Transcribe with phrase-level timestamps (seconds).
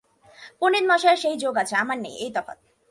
[0.59, 2.59] পণ্ডিতমশায়ের সেই যোগ আছে, আমার নেই, এই তফাত।